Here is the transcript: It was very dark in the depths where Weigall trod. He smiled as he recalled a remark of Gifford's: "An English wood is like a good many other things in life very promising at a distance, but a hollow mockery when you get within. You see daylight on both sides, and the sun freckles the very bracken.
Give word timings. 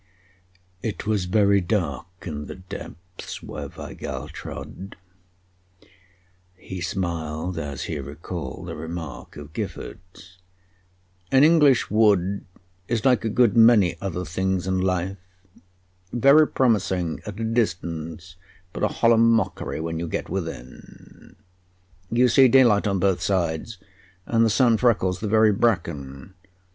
It 0.81 1.05
was 1.05 1.25
very 1.25 1.61
dark 1.61 2.07
in 2.23 2.47
the 2.47 2.55
depths 2.55 3.43
where 3.43 3.67
Weigall 3.67 4.29
trod. 4.29 4.95
He 6.55 6.81
smiled 6.81 7.59
as 7.59 7.83
he 7.83 7.99
recalled 7.99 8.71
a 8.71 8.75
remark 8.75 9.37
of 9.37 9.53
Gifford's: 9.53 10.39
"An 11.31 11.43
English 11.43 11.91
wood 11.91 12.45
is 12.87 13.05
like 13.05 13.23
a 13.23 13.29
good 13.29 13.55
many 13.55 13.95
other 14.01 14.25
things 14.25 14.65
in 14.65 14.79
life 14.79 15.17
very 16.11 16.47
promising 16.47 17.21
at 17.27 17.39
a 17.39 17.43
distance, 17.43 18.37
but 18.73 18.81
a 18.81 18.87
hollow 18.87 19.17
mockery 19.17 19.79
when 19.79 19.99
you 19.99 20.07
get 20.07 20.29
within. 20.31 21.35
You 22.09 22.27
see 22.27 22.47
daylight 22.47 22.87
on 22.87 22.97
both 22.97 23.21
sides, 23.21 23.77
and 24.25 24.43
the 24.43 24.49
sun 24.49 24.77
freckles 24.77 25.19
the 25.19 25.27
very 25.27 25.51
bracken. 25.51 26.33